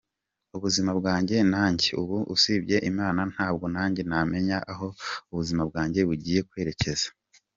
[0.57, 4.87] Ubuzima bwanjye najye ubu usibye Imana ntabwo nanjye namenya aho
[5.31, 7.07] ubuzima bwanjye bugiye kwerekeza.